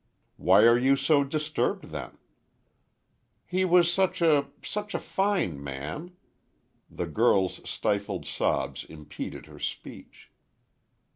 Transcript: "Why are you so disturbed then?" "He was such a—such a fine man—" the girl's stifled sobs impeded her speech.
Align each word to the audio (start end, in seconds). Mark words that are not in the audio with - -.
"Why 0.37 0.63
are 0.63 0.79
you 0.79 0.95
so 0.95 1.23
disturbed 1.23 1.91
then?" 1.91 2.17
"He 3.45 3.65
was 3.65 3.93
such 3.93 4.23
a—such 4.23 4.95
a 4.95 4.99
fine 4.99 5.63
man—" 5.63 6.13
the 6.89 7.05
girl's 7.05 7.61
stifled 7.69 8.25
sobs 8.25 8.83
impeded 8.83 9.45
her 9.45 9.59
speech. 9.59 10.31